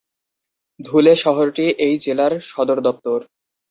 [0.79, 3.19] ধুলে শহরটি এই জেলার সদর দপ্তর।